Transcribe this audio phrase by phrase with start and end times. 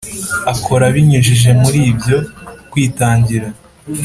[0.53, 2.17] akora abinyujije muri, byo
[2.71, 3.47] kwitangira